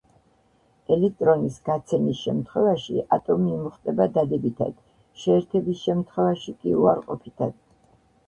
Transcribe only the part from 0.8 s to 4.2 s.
ელექტრონის გაცემის შემთხვევაში ატომი იმუხტება